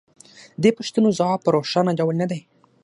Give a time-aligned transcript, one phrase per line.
[0.61, 2.41] د دې پوښتنو ځواب په روښانه ډول نه دی